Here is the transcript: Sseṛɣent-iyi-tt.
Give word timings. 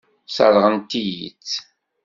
Sseṛɣent-iyi-tt. 0.29 1.51